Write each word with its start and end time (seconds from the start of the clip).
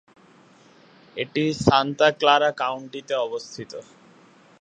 এটি 1.17 1.43
Santa 1.65 2.07
Clara 2.19 2.49
কাউন্টিতে 2.61 3.13
অবস্থিত। 3.19 3.71